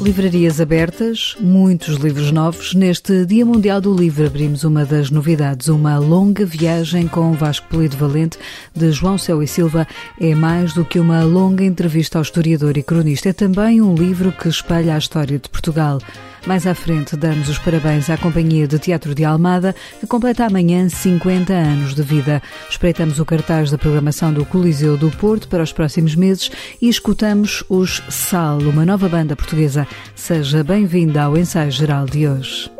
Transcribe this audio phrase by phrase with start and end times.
[0.00, 2.74] Livrarias abertas, muitos livros novos.
[2.74, 7.96] Neste Dia Mundial do Livro abrimos uma das novidades, uma longa viagem com Vasco Polido
[7.96, 8.38] Valente,
[8.74, 9.86] de João Céu e Silva.
[10.20, 14.32] É mais do que uma longa entrevista ao historiador e cronista, é também um livro
[14.32, 15.98] que espelha a história de Portugal.
[16.46, 20.88] Mais à frente, damos os parabéns à Companhia de Teatro de Almada, que completa amanhã
[20.90, 22.42] 50 anos de vida.
[22.68, 26.50] Espreitamos o cartaz da programação do Coliseu do Porto para os próximos meses
[26.82, 29.88] e escutamos os Sal, uma nova banda portuguesa.
[30.14, 32.73] Seja bem-vinda ao ensaio geral de hoje.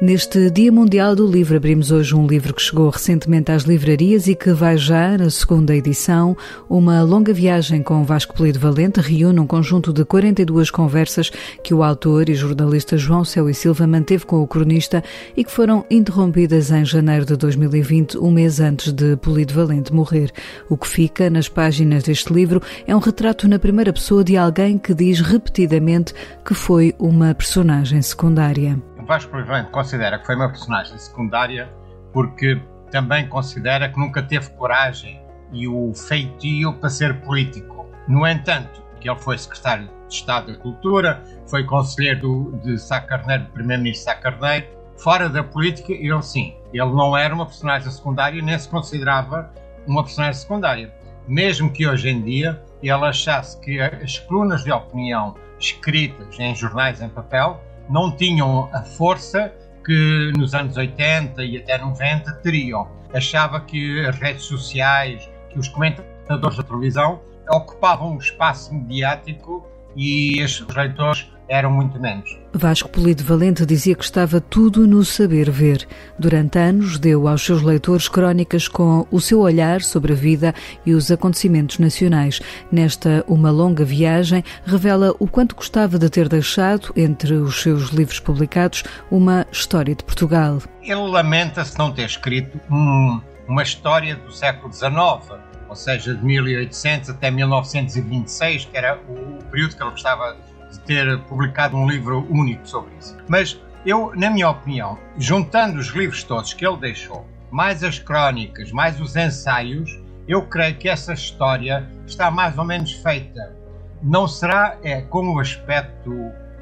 [0.00, 4.34] Neste Dia Mundial do Livro, abrimos hoje um livro que chegou recentemente às livrarias e
[4.36, 6.36] que vai já na segunda edição.
[6.70, 11.30] Uma longa viagem com Vasco Polido Valente reúne um conjunto de 42 conversas
[11.64, 15.02] que o autor e jornalista João Céu e Silva manteve com o cronista
[15.36, 20.30] e que foram interrompidas em janeiro de 2020, um mês antes de Polido Valente morrer.
[20.70, 24.78] O que fica nas páginas deste livro é um retrato na primeira pessoa de alguém
[24.78, 26.14] que diz repetidamente
[26.44, 28.80] que foi uma personagem secundária.
[29.08, 31.72] Vasco Valente considera que foi uma personagem secundária
[32.12, 35.18] porque também considera que nunca teve coragem
[35.50, 37.86] e o feitio para ser político.
[38.06, 43.46] No entanto, que ele foi secretário de Estado da Cultura, foi conselheiro de Sá Carneiro,
[43.46, 44.66] primeiro-ministro Sá Carneiro,
[44.98, 49.50] fora da política, ele sim, ele não era uma personagem secundária, nem se considerava
[49.86, 50.92] uma personagem secundária.
[51.26, 57.00] Mesmo que hoje em dia ele achasse que as colunas de opinião escritas em jornais
[57.00, 59.52] em papel não tinham a força
[59.84, 62.88] que nos anos 80 e até 90 teriam.
[63.14, 69.66] Achava que as redes sociais, que os comentadores da televisão ocupavam o espaço mediático
[69.96, 72.36] e os leitores eram muito menos.
[72.52, 75.86] Vasco Polido Valente dizia que estava tudo no saber ver.
[76.18, 80.54] Durante anos deu aos seus leitores crónicas com o seu olhar sobre a vida
[80.84, 82.40] e os acontecimentos nacionais.
[82.70, 88.20] Nesta Uma Longa Viagem, revela o quanto gostava de ter deixado, entre os seus livros
[88.20, 90.58] publicados, uma história de Portugal.
[90.82, 97.10] Ele lamenta-se não ter escrito um, uma história do século XIX, ou seja, de 1800
[97.10, 102.66] até 1926, que era o período que ele gostava de ter publicado um livro único
[102.66, 103.16] sobre isso.
[103.28, 108.70] Mas eu, na minha opinião, juntando os livros todos que ele deixou, mais as crónicas,
[108.72, 113.56] mais os ensaios, eu creio que essa história está mais ou menos feita.
[114.02, 116.12] Não será é, com o aspecto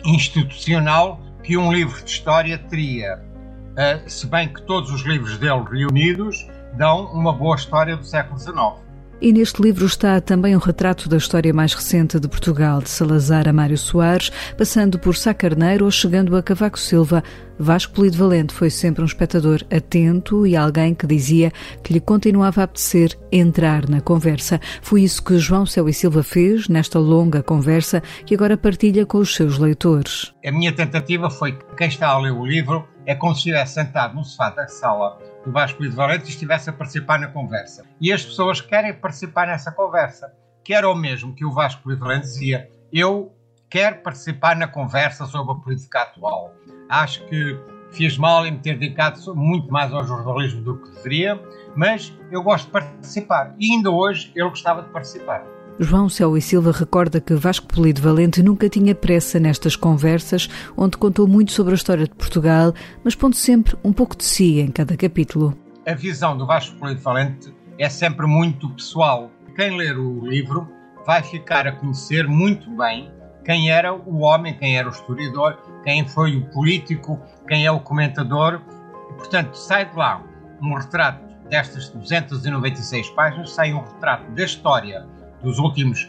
[0.05, 3.21] institucional que um livro de história teria.
[3.73, 8.39] Uh, se bem que todos os livros dele reunidos dão uma boa história do século
[8.39, 8.86] XIX.
[9.19, 13.49] E neste livro está também um retrato da história mais recente de Portugal, de Salazar
[13.49, 17.25] a Mário Soares, passando por Sá Carneiro ou chegando a Cavaco Silva.
[17.59, 21.51] Vasco Polido Valente foi sempre um espectador atento e alguém que dizia
[21.83, 24.61] que lhe continuava a apetecer entrar na conversa.
[24.83, 29.17] Foi isso que João Céu e Silva fez nesta longa conversa que agora partilha com
[29.17, 30.35] os seus leitores.
[30.45, 33.75] A minha tentativa foi que quem está a ler o livro é como se estivesse
[33.75, 37.87] sentado no sofá da sala do Vasco de Valente estivesse a participar na conversa.
[38.01, 40.35] E as pessoas querem participar nessa conversa.
[40.65, 43.33] Que era o mesmo que o Vasco de Valente dizia: Eu
[43.71, 46.53] quero participar na conversa sobre a política atual.
[46.89, 47.57] Acho que
[47.93, 51.41] fiz mal em me ter dedicado muito mais ao jornalismo do que deveria,
[51.77, 53.55] mas eu gosto de participar.
[53.59, 55.56] E ainda hoje ele gostava de participar.
[55.79, 60.97] João Céu e Silva recorda que Vasco Polido Valente nunca tinha pressa nestas conversas, onde
[60.97, 62.73] contou muito sobre a história de Portugal,
[63.05, 65.57] mas pondo sempre um pouco de si em cada capítulo.
[65.87, 69.31] A visão do Vasco Polido Valente é sempre muito pessoal.
[69.55, 70.67] Quem ler o livro
[71.05, 73.11] vai ficar a conhecer muito bem
[73.45, 77.81] quem era o homem, quem era o historiador, quem foi o político, quem é o
[77.81, 78.63] comentador.
[79.11, 80.23] E, portanto, sai de lá
[80.63, 85.07] um retrato destas 296 páginas, sai um retrato da história
[85.43, 86.09] dos últimos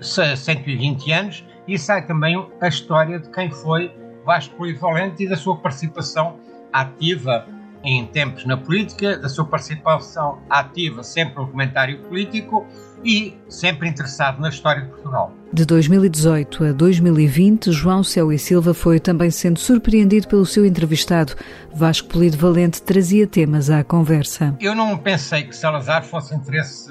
[0.00, 3.90] 120 anos e sai também a história de quem foi
[4.24, 6.38] Vasco Polivalente e da sua participação
[6.72, 7.46] ativa
[7.86, 12.66] em tempos na política, da sua participação ativa sempre no comentário político
[13.04, 15.32] e sempre interessado na história de Portugal.
[15.52, 21.34] De 2018 a 2020, João Céu e Silva foi também sendo surpreendido pelo seu entrevistado.
[21.72, 24.56] Vasco Polido Valente trazia temas à conversa.
[24.60, 26.90] Eu não pensei que Salazar fosse interesse,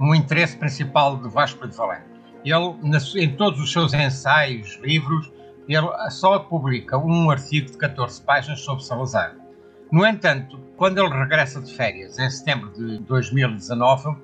[0.00, 2.04] um interesse principal de Vasco Polido Valente.
[2.44, 5.32] Ele, em todos os seus ensaios, livros,
[5.68, 9.41] ele só publica um artigo de 14 páginas sobre Salazar.
[9.92, 14.16] No entanto, quando ele regressa de férias, em setembro de 2019,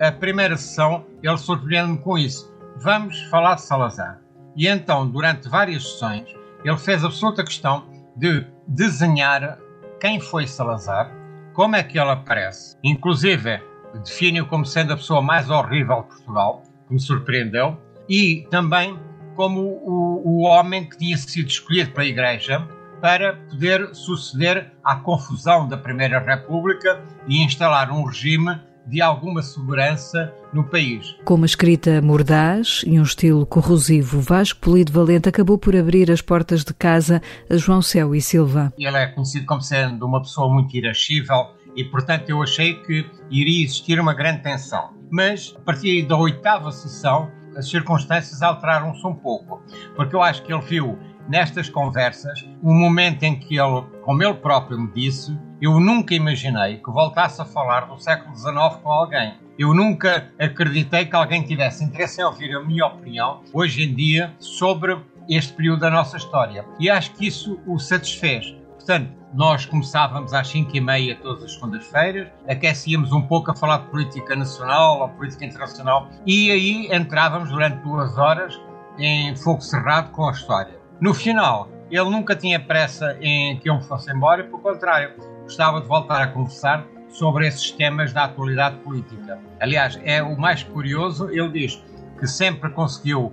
[0.00, 2.50] a primeira sessão ele surpreende-me com isso.
[2.78, 4.18] Vamos falar de Salazar.
[4.56, 6.26] E então, durante várias sessões,
[6.64, 7.84] ele fez absoluta questão
[8.16, 9.58] de desenhar
[10.00, 11.12] quem foi Salazar,
[11.52, 12.78] como é que ele aparece.
[12.82, 13.60] Inclusive,
[14.02, 17.78] define-o como sendo a pessoa mais horrível de Portugal, que me surpreendeu,
[18.08, 18.98] e também
[19.36, 22.66] como o, o homem que tinha sido escolhido pela Igreja
[23.00, 30.34] para poder suceder à confusão da Primeira República e instalar um regime de alguma segurança
[30.52, 31.16] no país.
[31.24, 36.20] Com uma escrita mordaz e um estilo corrosivo, Vasco Polido Valente acabou por abrir as
[36.20, 38.72] portas de casa a João Céu e Silva.
[38.76, 43.64] Ele é conhecido como sendo uma pessoa muito irascível e, portanto, eu achei que iria
[43.64, 44.90] existir uma grande tensão.
[45.10, 49.62] Mas, a partir da oitava sessão, as circunstâncias alteraram-se um pouco,
[49.94, 54.34] porque eu acho que ele viu nestas conversas um momento em que ele, como ele
[54.34, 59.34] próprio me disse, eu nunca imaginei que voltasse a falar do século XIX com alguém.
[59.58, 64.34] Eu nunca acreditei que alguém tivesse interesse em ouvir a minha opinião, hoje em dia,
[64.38, 66.64] sobre este período da nossa história.
[66.78, 68.56] E acho que isso o satisfez.
[68.74, 73.78] Portanto, nós começávamos às 5 e meia todas as segundas-feiras, aquecíamos um pouco a falar
[73.78, 78.58] de política nacional ou política internacional e aí entrávamos durante duas horas
[78.98, 80.79] em fogo cerrado com a história.
[81.00, 85.12] No final, ele nunca tinha pressa em que eu me fosse embora, pelo contrário,
[85.44, 89.38] gostava de voltar a conversar sobre esses temas da atualidade política.
[89.58, 91.82] Aliás, é o mais curioso, ele diz
[92.18, 93.32] que sempre conseguiu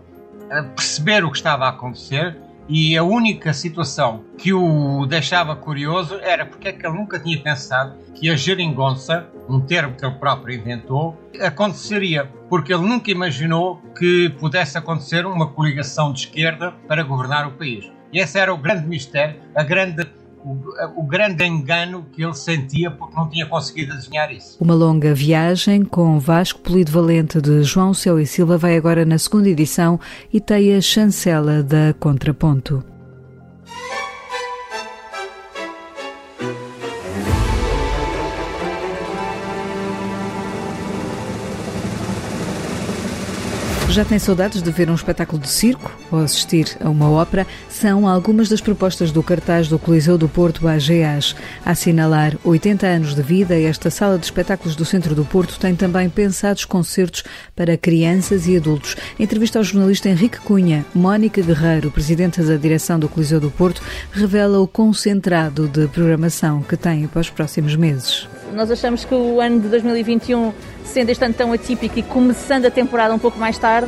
[0.49, 2.37] eh, perceber o que estava a acontecer
[2.69, 7.41] e a única situação que o deixava curioso era porque é que ele nunca tinha
[7.41, 13.77] pensado que a geringonça, um termo que ele próprio inventou, aconteceria, porque ele nunca imaginou
[13.97, 17.89] que pudesse acontecer uma coligação de esquerda para governar o país.
[18.11, 20.05] E esse era o grande mistério, a grande
[20.47, 24.57] o, o, grande engano que ele sentia porque não tinha conseguido desenhar isso.
[24.61, 29.17] Uma longa viagem com Vasco Polido Valente de João Céu e Silva vai agora na
[29.17, 29.99] segunda edição
[30.31, 32.96] e tem a chancela da Contraponto.
[43.97, 47.47] Já tem saudades de ver um espetáculo de circo ou assistir a uma ópera?
[47.67, 51.35] São algumas das propostas do cartaz do Coliseu do Porto AGAs.
[51.65, 55.75] A assinalar 80 anos de vida, esta sala de espetáculos do centro do Porto tem
[55.75, 57.23] também pensados concertos
[57.55, 58.95] para crianças e adultos.
[59.19, 64.59] Entrevista ao jornalista Henrique Cunha, Mónica Guerreiro, presidente da direção do Coliseu do Porto, revela
[64.59, 68.29] o concentrado de programação que tem para os próximos meses.
[68.53, 70.53] Nós achamos que o ano de 2021
[70.87, 73.86] sendo este ano tão atípico e começando a temporada um pouco mais tarde,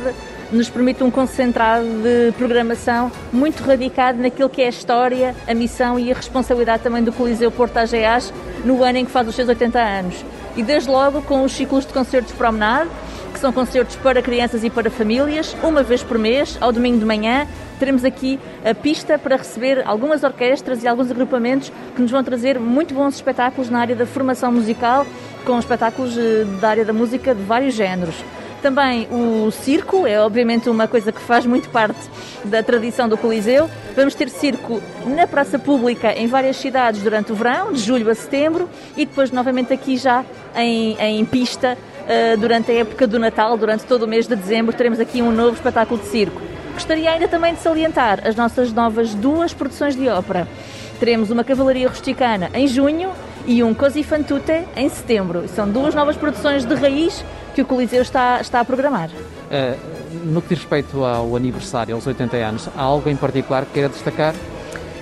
[0.52, 5.98] nos permite um concentrado de programação muito radicado naquilo que é a história, a missão
[5.98, 8.32] e a responsabilidade também do Coliseu Porto AGAs
[8.64, 10.24] no ano em que faz os seus 80 anos.
[10.56, 12.90] E desde logo com os ciclos de concertos promenade,
[13.32, 17.04] que são concertos para crianças e para famílias, uma vez por mês, ao domingo de
[17.04, 17.46] manhã,
[17.78, 22.58] teremos aqui a pista para receber algumas orquestras e alguns agrupamentos que nos vão trazer
[22.58, 25.06] muito bons espetáculos na área da formação musical
[25.46, 28.16] com espetáculos eh, da área da música de vários géneros.
[28.62, 31.98] Também o circo é obviamente uma coisa que faz muito parte
[32.44, 33.70] da tradição do Coliseu.
[33.96, 38.14] Vamos ter circo na praça pública em várias cidades durante o verão, de julho a
[38.14, 40.24] setembro, e depois novamente aqui já
[40.54, 44.74] em, em pista uh, durante a época do Natal, durante todo o mês de dezembro,
[44.74, 46.40] teremos aqui um novo espetáculo de circo.
[46.74, 50.46] Gostaria ainda também de salientar as nossas novas duas produções de ópera.
[50.98, 53.10] Teremos uma Cavalaria Rusticana em junho
[53.46, 55.48] e um Così fan tutte em setembro.
[55.48, 57.24] São duas novas produções de raiz
[57.60, 59.10] que o Coliseu está, está a programar.
[59.10, 59.76] Uh,
[60.24, 63.88] no que diz respeito ao aniversário, aos 80 anos, há algo em particular que queira
[63.88, 64.34] destacar?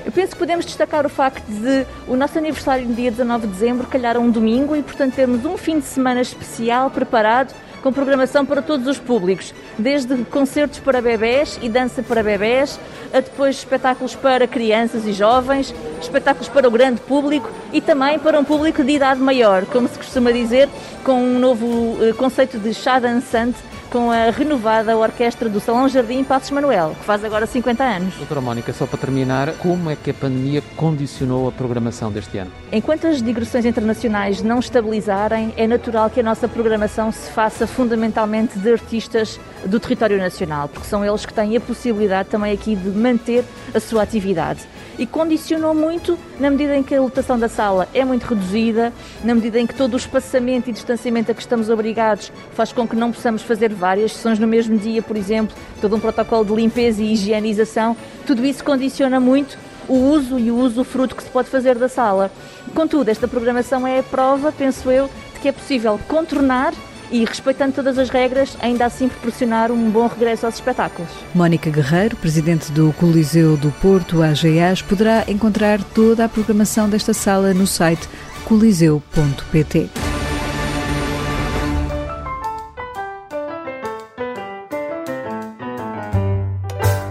[0.04, 3.52] Eu penso que podemos destacar o facto de o nosso aniversário no dia 19 de
[3.52, 8.44] dezembro calhar um domingo e, portanto, termos um fim de semana especial preparado com programação
[8.44, 12.78] para todos os públicos, desde concertos para bebés e dança para bebés,
[13.12, 18.38] a depois espetáculos para crianças e jovens, espetáculos para o grande público e também para
[18.38, 20.68] um público de idade maior, como se costuma dizer,
[21.04, 23.58] com um novo eh, conceito de chá dançante
[23.90, 28.14] com a renovada orquestra do Salão Jardim Passos Manuel, que faz agora 50 anos.
[28.16, 32.50] Doutora Mónica, só para terminar, como é que a pandemia condicionou a programação deste ano?
[32.70, 38.58] Enquanto as digressões internacionais não estabilizarem, é natural que a nossa programação se faça fundamentalmente
[38.58, 42.90] de artistas do território nacional, porque são eles que têm a possibilidade também aqui de
[42.90, 44.60] manter a sua atividade
[44.98, 49.34] e condicionou muito na medida em que a lotação da sala é muito reduzida, na
[49.34, 52.96] medida em que todo o espaçamento e distanciamento a que estamos obrigados faz com que
[52.96, 57.02] não possamos fazer várias sessões no mesmo dia, por exemplo, todo um protocolo de limpeza
[57.02, 59.56] e higienização, tudo isso condiciona muito
[59.88, 62.30] o uso e o uso fruto que se pode fazer da sala.
[62.74, 66.74] Contudo, esta programação é a prova, penso eu, de que é possível contornar
[67.10, 71.10] e respeitando todas as regras, ainda assim proporcionar um bom regresso aos espetáculos.
[71.34, 77.52] Mónica Guerreiro, presidente do Coliseu do Porto, AGAs, poderá encontrar toda a programação desta sala
[77.54, 78.08] no site
[78.44, 80.07] coliseu.pt.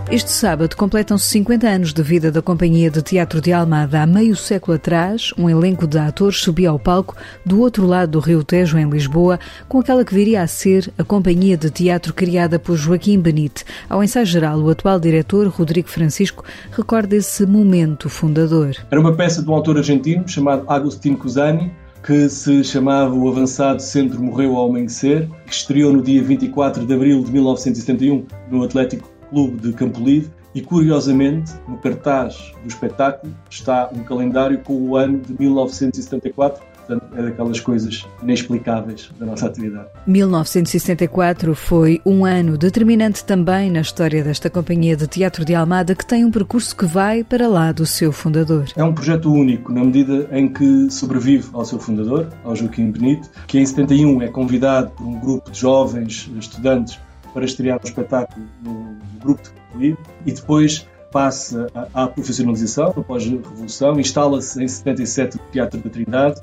[0.09, 4.01] Este sábado completam-se 50 anos de vida da Companhia de Teatro de Almada.
[4.01, 7.13] Há meio século atrás, um elenco de atores subia ao palco
[7.45, 9.37] do outro lado do Rio Tejo, em Lisboa,
[9.67, 13.65] com aquela que viria a ser a Companhia de Teatro criada por Joaquim Benite.
[13.89, 18.77] Ao ensaio geral, o atual diretor, Rodrigo Francisco, recorda esse momento fundador.
[18.89, 21.69] Era uma peça de um autor argentino chamado Agustín Cusani,
[22.01, 26.93] que se chamava O Avançado Centro Morreu ao Amanhecer, que estreou no dia 24 de
[26.93, 33.89] abril de 1971 no Atlético Clube de Campolide e, curiosamente, no cartaz do espetáculo está
[33.93, 39.89] um calendário com o ano de 1974, portanto é daquelas coisas inexplicáveis da nossa atividade.
[40.07, 46.05] 1974 foi um ano determinante também na história desta companhia de teatro de Almada que
[46.05, 48.65] tem um percurso que vai para lá do seu fundador.
[48.75, 53.29] É um projeto único na medida em que sobrevive ao seu fundador, ao Joaquim Benito,
[53.45, 56.99] que em 71 é convidado por um grupo de jovens estudantes
[57.37, 63.29] para estrear o espetáculo no grupo de Capelido e depois passa à profissionalização após a
[63.29, 66.41] Revolução, instala-se em 77 no Teatro da Trindade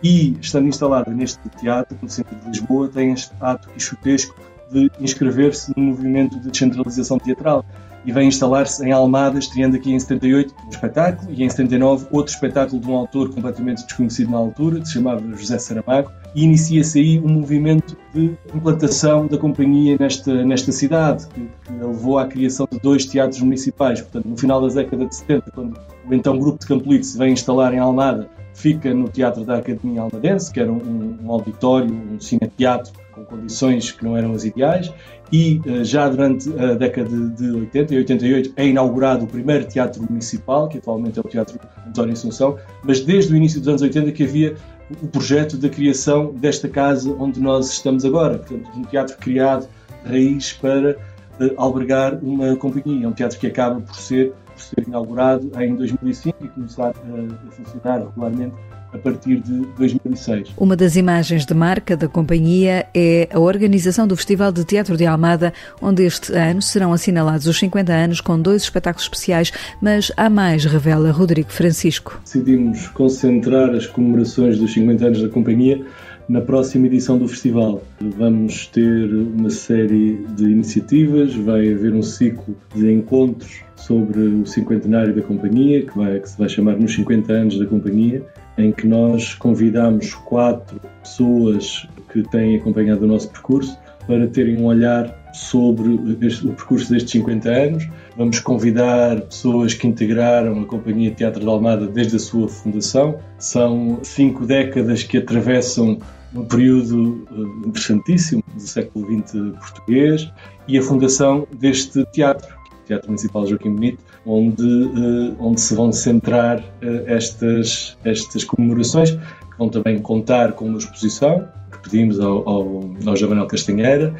[0.00, 4.32] e, estando instalado neste teatro, no centro de Lisboa, tem este ato quixotesco
[4.70, 7.64] de inscrever-se no movimento de descentralização teatral
[8.08, 12.32] e vem instalar-se em Almada, estreando aqui em 78 um espetáculo e em 79 outro
[12.32, 16.98] espetáculo de um autor completamente desconhecido na altura, que se chamava José Saramago, e inicia-se
[16.98, 22.66] aí um movimento de implantação da companhia nesta, nesta cidade, que, que, levou à criação
[22.72, 24.00] de dois teatros municipais.
[24.00, 27.34] Portanto, no final da década de 70, quando o então grupo de Campolite se vem
[27.34, 32.18] instalar em Almada, fica no Teatro da Academia Almadense, que era um, um auditório, um
[32.18, 34.92] cine-teatro com condições que não eram as ideais,
[35.32, 40.02] e uh, já durante a década de 80 e 88 é inaugurado o primeiro teatro
[40.08, 44.12] municipal, que atualmente é o Teatro António Assunção, mas desde o início dos anos 80
[44.12, 44.56] que havia
[45.02, 49.68] o projeto da criação desta casa onde nós estamos agora, portanto, um teatro criado
[50.04, 54.84] raiz para uh, albergar uma companhia, é um teatro que acaba por ser, por ser
[54.86, 58.54] inaugurado em 2005 e começar uh, a funcionar regularmente
[58.92, 60.54] a partir de 2006.
[60.56, 65.06] Uma das imagens de marca da companhia é a organização do Festival de Teatro de
[65.06, 70.30] Almada, onde este ano serão assinalados os 50 anos com dois espetáculos especiais, mas há
[70.30, 72.20] mais, revela Rodrigo Francisco.
[72.24, 75.84] Decidimos concentrar as comemorações dos 50 anos da companhia
[76.28, 77.82] na próxima edição do festival.
[78.00, 85.14] Vamos ter uma série de iniciativas, vai haver um ciclo de encontros sobre o cinquentenário
[85.14, 88.22] da companhia, que, vai, que se vai chamar Nos 50 Anos da Companhia,
[88.58, 94.64] em que nós convidamos quatro pessoas que têm acompanhado o nosso percurso para terem um
[94.64, 97.88] olhar sobre o percurso destes 50 anos.
[98.16, 103.18] Vamos convidar pessoas que integraram a Companhia Teatro de Almada desde a sua fundação.
[103.38, 105.98] São cinco décadas que atravessam
[106.34, 110.30] um período uh, interessantíssimo do século XX português
[110.66, 112.54] e a fundação deste teatro,
[112.86, 119.58] Teatro Municipal Joaquim Benito, onde, uh, onde se vão centrar uh, estas, estas comemorações, que
[119.58, 124.14] vão também contar com uma exposição que pedimos ao, ao, ao João Castanheira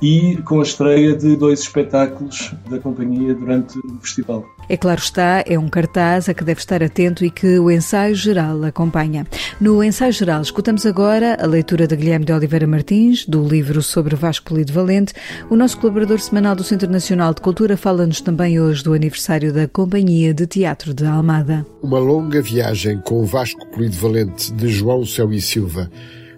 [0.00, 4.44] e com a estreia de dois espetáculos da companhia durante o festival.
[4.68, 8.14] É claro está, é um cartaz a que deve estar atento e que o ensaio
[8.14, 9.26] geral acompanha.
[9.60, 14.16] No ensaio geral, escutamos agora a leitura de Guilherme de Oliveira Martins, do livro sobre
[14.16, 15.14] Vasco Polido Valente.
[15.48, 19.68] O nosso colaborador semanal do Centro Nacional de Cultura fala-nos também hoje do aniversário da
[19.68, 21.64] Companhia de Teatro de Almada.
[21.82, 25.88] Uma longa viagem com Vasco Polido Valente, de João Céu e Silva,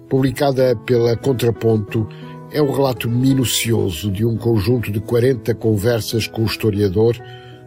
[0.08, 2.06] publicada pela Contraponto
[2.50, 7.16] é um relato minucioso de um conjunto de 40 conversas com o historiador,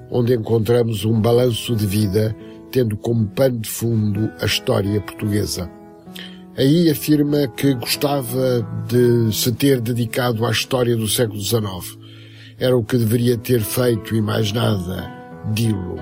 [0.10, 2.36] onde encontramos um balanço de vida,
[2.72, 5.70] tendo como pano de fundo a história portuguesa.
[6.58, 11.98] Aí afirma que gostava de se ter dedicado à história do século XIX.
[12.60, 15.10] Era o que deveria ter feito e mais nada,
[15.54, 15.96] dilo.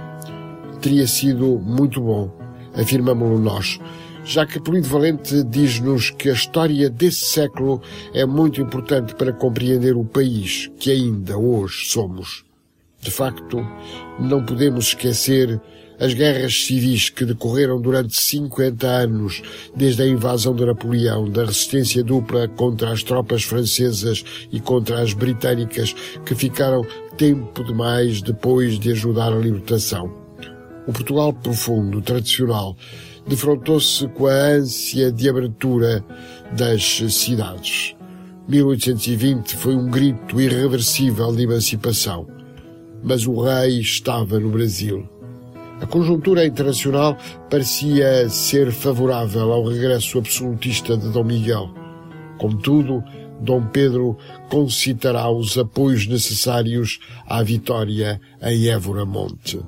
[0.81, 2.31] Teria sido muito bom,
[2.73, 3.79] afirmamos-lo nós,
[4.29, 7.81] já que Polido Valente diz-nos que a história desse século
[8.13, 12.45] é muito importante para compreender o país que ainda hoje somos.
[13.01, 13.57] De facto,
[14.19, 15.59] não podemos esquecer
[15.99, 19.41] as guerras civis que decorreram durante 50 anos,
[19.75, 25.11] desde a invasão de Napoleão, da resistência dupla contra as tropas francesas e contra as
[25.11, 26.85] britânicas, que ficaram
[27.17, 30.13] tempo demais depois de ajudar a libertação.
[30.85, 32.75] O Portugal profundo, tradicional,
[33.29, 36.03] defrontou-se com a ânsia de abertura
[36.51, 37.95] das cidades.
[38.47, 42.27] 1820 foi um grito irreversível de emancipação,
[43.03, 45.07] mas o rei estava no Brasil.
[45.79, 47.15] A conjuntura internacional
[47.49, 51.69] parecia ser favorável ao regresso absolutista de Dom Miguel.
[52.39, 53.03] Contudo,
[53.39, 54.17] Dom Pedro
[54.49, 59.59] concitará os apoios necessários à vitória em Évora Monte.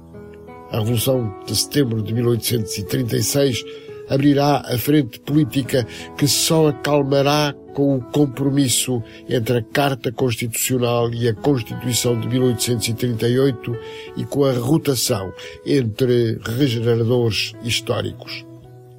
[0.71, 3.63] A Revolução de Setembro de 1836
[4.09, 5.85] abrirá a frente política
[6.17, 13.77] que só acalmará com o compromisso entre a Carta Constitucional e a Constituição de 1838
[14.17, 15.33] e com a rotação
[15.65, 18.45] entre regeneradores históricos.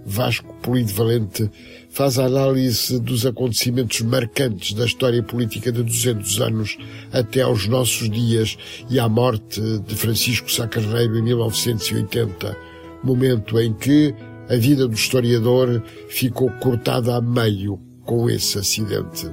[0.05, 1.51] Vasco Polido Valente
[1.93, 6.79] faz a análise dos acontecimentos marcantes da história política de 200 anos
[7.13, 8.57] até aos nossos dias
[8.89, 12.57] e à morte de Francisco Sá Carneiro em 1980,
[13.05, 14.15] momento em que
[14.49, 19.31] a vida do historiador ficou cortada a meio com esse acidente.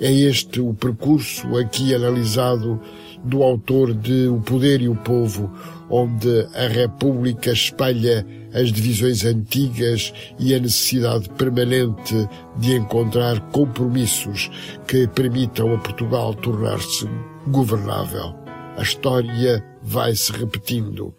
[0.00, 2.80] É este o percurso aqui analisado
[3.24, 5.50] do autor de O Poder e o Povo,
[5.88, 14.50] onde a República espelha as divisões antigas e a necessidade permanente de encontrar compromissos
[14.86, 17.08] que permitam a Portugal tornar-se
[17.48, 18.34] governável.
[18.76, 21.14] A história vai se repetindo.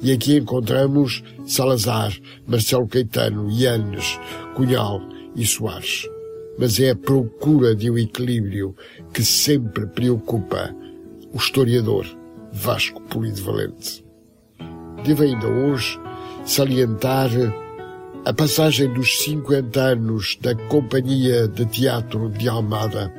[0.00, 2.12] E aqui encontramos Salazar,
[2.46, 4.18] Marcelo Caetano, Yanes,
[4.54, 5.00] Cunhal
[5.34, 6.06] e Soares.
[6.58, 8.74] Mas é a procura de um equilíbrio
[9.12, 10.74] que sempre preocupa
[11.36, 12.06] o historiador
[12.50, 14.02] Vasco Polido Valente.
[15.04, 16.00] Devo ainda hoje
[16.46, 17.28] salientar
[18.24, 23.12] a passagem dos 50 anos da Companhia de Teatro de Almada,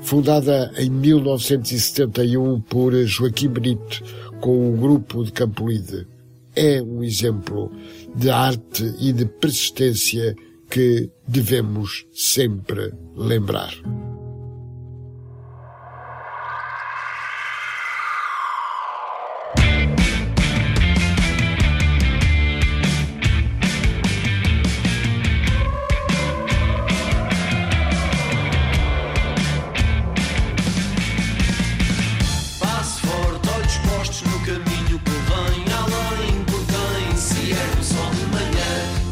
[0.00, 4.02] fundada em 1971 por Joaquim Benito
[4.40, 6.08] com o grupo de Campolide.
[6.56, 7.70] É um exemplo
[8.16, 10.34] de arte e de persistência
[10.70, 13.74] que devemos sempre lembrar.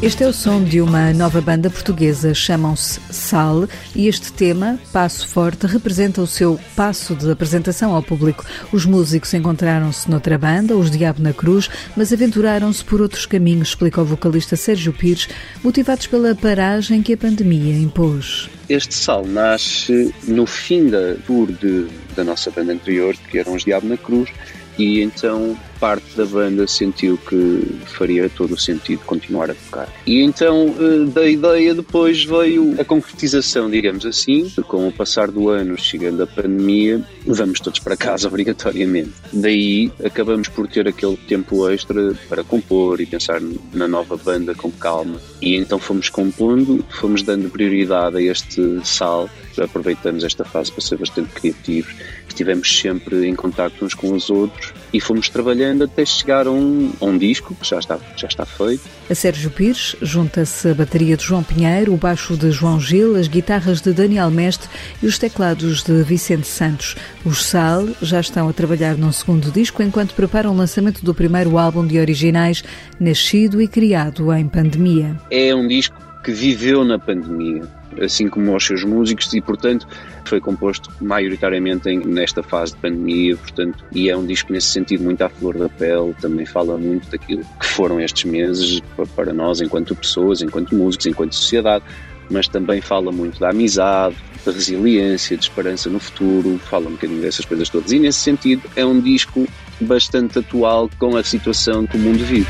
[0.01, 5.27] Este é o som de uma nova banda portuguesa, chamam-se Sal, e este tema, Passo
[5.27, 8.43] Forte, representa o seu passo de apresentação ao público.
[8.73, 14.01] Os músicos encontraram-se noutra banda, os Diabo na Cruz, mas aventuraram-se por outros caminhos, explica
[14.01, 15.29] o vocalista Sérgio Pires,
[15.63, 18.49] motivados pela paragem que a pandemia impôs.
[18.67, 21.85] Este Sal nasce no fim da tour de,
[22.15, 24.31] da nossa banda anterior, que eram os Diabo na Cruz,
[24.79, 29.89] e então parte da banda sentiu que faria todo o sentido continuar a tocar.
[30.05, 35.49] E então eh, da ideia depois veio a concretização, digamos assim, com o passar do
[35.49, 39.11] ano, chegando a pandemia, vamos todos para casa obrigatoriamente.
[39.33, 43.41] Daí acabamos por ter aquele tempo extra para compor e pensar
[43.73, 45.19] na nova banda com calma.
[45.41, 49.27] E então fomos compondo, fomos dando prioridade a este sal,
[49.59, 51.95] aproveitamos esta fase para ser bastante criativos,
[52.27, 56.91] estivemos sempre em contato uns com os outros e fomos trabalhando até chegar a um,
[56.99, 58.81] a um disco que já está, já está feito.
[59.09, 63.27] A Sérgio Pires junta-se a bateria de João Pinheiro, o baixo de João Gil, as
[63.27, 64.69] guitarras de Daniel Mestre
[65.01, 66.95] e os teclados de Vicente Santos.
[67.25, 71.57] Os Sal já estão a trabalhar num segundo disco enquanto preparam o lançamento do primeiro
[71.57, 72.63] álbum de originais,
[72.99, 75.15] nascido e criado em pandemia.
[75.29, 79.87] É um disco que viveu na pandemia assim como os seus músicos, e portanto
[80.25, 85.03] foi composto maioritariamente em, nesta fase de pandemia, portanto, e é um disco nesse sentido
[85.03, 88.81] muito à flor da pele, também fala muito daquilo que foram estes meses
[89.15, 91.83] para nós enquanto pessoas, enquanto músicos, enquanto sociedade,
[92.29, 97.21] mas também fala muito da amizade, da resiliência, de esperança no futuro, fala um bocadinho
[97.21, 97.91] dessas coisas todas.
[97.91, 99.47] E nesse sentido é um disco
[99.81, 102.47] bastante atual com a situação que o mundo vive.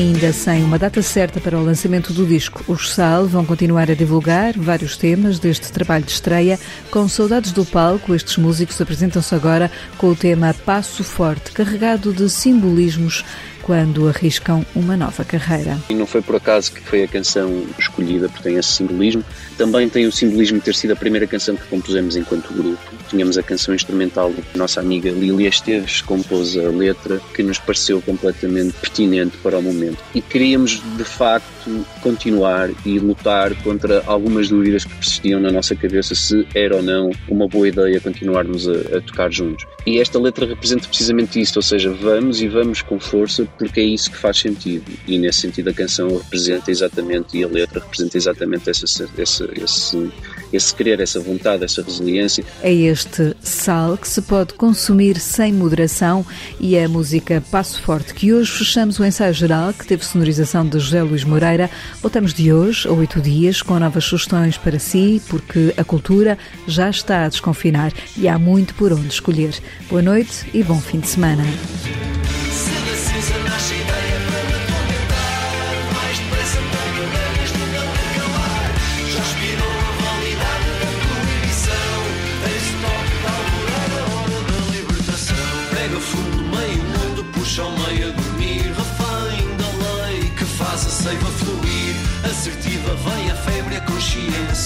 [0.00, 3.94] Ainda sem uma data certa para o lançamento do disco, os Sal vão continuar a
[3.94, 6.58] divulgar vários temas deste trabalho de estreia.
[6.90, 12.30] Com saudades do palco, estes músicos apresentam-se agora com o tema Passo Forte, carregado de
[12.30, 13.26] simbolismos
[13.60, 15.78] quando arriscam uma nova carreira.
[15.90, 19.22] E não foi por acaso que foi a canção escolhida, porque tem esse simbolismo.
[19.58, 23.36] Também tem o simbolismo de ter sido a primeira canção que compusemos enquanto grupo tínhamos
[23.36, 28.72] a canção instrumental da nossa amiga Lilia Esteves, compôs a letra, que nos pareceu completamente
[28.74, 29.98] pertinente para o momento.
[30.14, 36.14] E queríamos, de facto, continuar e lutar contra algumas dúvidas que persistiam na nossa cabeça
[36.14, 39.66] se era ou não uma boa ideia continuarmos a, a tocar juntos.
[39.86, 43.84] E esta letra representa precisamente isso, ou seja, vamos e vamos com força porque é
[43.84, 44.90] isso que faz sentido.
[45.06, 48.84] E nesse sentido a canção representa exatamente e a letra representa exatamente essa,
[49.18, 50.10] essa, esse,
[50.52, 52.44] esse querer, essa vontade, essa resiliência.
[52.62, 56.24] É este sal que se pode consumir sem moderação
[56.58, 60.66] e é a música Passo Forte que hoje fechamos o ensaio geral que teve sonorização
[60.66, 61.70] de José Luís Moreira.
[62.00, 66.90] Voltamos de hoje a oito dias com novas sugestões para si, porque a cultura já
[66.90, 69.54] está a desconfinar e há muito por onde escolher.
[69.88, 71.44] Boa noite e bom fim de semana.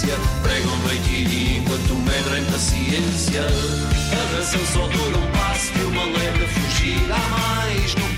[0.04, 3.42] Consciência Pregam noite e dia enquanto medra em paciência.
[3.42, 8.13] A razão só dura um passo de uma lebre fugir Há mais no